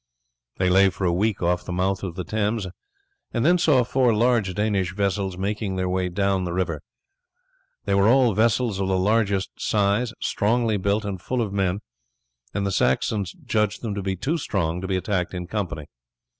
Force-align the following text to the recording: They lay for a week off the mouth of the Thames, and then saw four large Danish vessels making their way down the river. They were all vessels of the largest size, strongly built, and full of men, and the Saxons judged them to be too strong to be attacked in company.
They 0.57 0.67
lay 0.67 0.89
for 0.89 1.05
a 1.05 1.13
week 1.13 1.43
off 1.43 1.63
the 1.63 1.71
mouth 1.71 2.01
of 2.01 2.15
the 2.15 2.23
Thames, 2.23 2.65
and 3.31 3.45
then 3.45 3.59
saw 3.59 3.83
four 3.83 4.15
large 4.15 4.51
Danish 4.55 4.95
vessels 4.95 5.37
making 5.37 5.75
their 5.75 5.87
way 5.87 6.09
down 6.09 6.43
the 6.43 6.53
river. 6.53 6.81
They 7.85 7.93
were 7.93 8.07
all 8.07 8.33
vessels 8.33 8.79
of 8.79 8.87
the 8.87 8.97
largest 8.97 9.51
size, 9.59 10.11
strongly 10.19 10.77
built, 10.77 11.05
and 11.05 11.21
full 11.21 11.39
of 11.39 11.53
men, 11.53 11.81
and 12.51 12.65
the 12.65 12.71
Saxons 12.71 13.33
judged 13.45 13.83
them 13.83 13.93
to 13.93 14.01
be 14.01 14.15
too 14.15 14.39
strong 14.39 14.81
to 14.81 14.87
be 14.87 14.97
attacked 14.97 15.35
in 15.35 15.45
company. 15.45 15.85